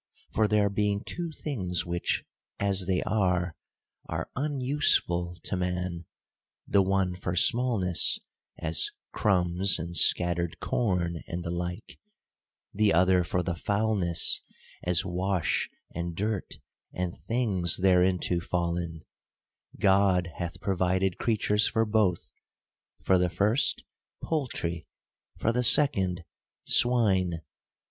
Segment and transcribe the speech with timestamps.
[0.33, 2.23] For, there being two things which,
[2.59, 3.55] as they are,
[4.09, 6.05] are unuseful to man,—
[6.67, 8.17] the one for smallness,
[8.57, 11.99] as crumbs and scattered corn, and the like;
[12.73, 14.41] the other for the foulness,
[14.81, 16.55] as wash, and dirt,
[16.91, 19.03] and things thereinto fallen—
[19.79, 22.31] God hath provided creatures for both:
[23.03, 23.83] for the first,
[24.23, 24.87] poultry;
[25.37, 26.23] for the second,
[26.65, 27.43] swine.